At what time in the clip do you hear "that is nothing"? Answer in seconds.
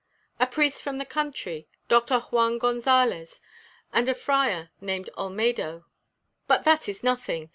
6.63-7.49